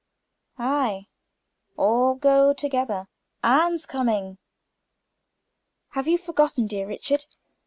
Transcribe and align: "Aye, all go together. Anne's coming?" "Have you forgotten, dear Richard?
"Aye, 0.57 1.05
all 1.77 2.15
go 2.15 2.53
together. 2.53 3.07
Anne's 3.43 3.85
coming?" 3.85 4.39
"Have 5.89 6.07
you 6.07 6.17
forgotten, 6.17 6.65
dear 6.65 6.87
Richard? 6.87 7.25